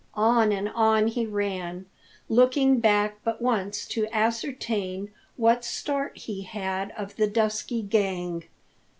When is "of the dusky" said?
6.97-7.83